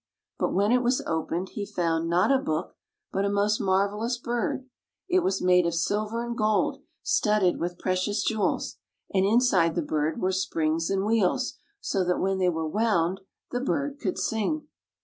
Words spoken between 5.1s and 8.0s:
was made of silver and gold, studded with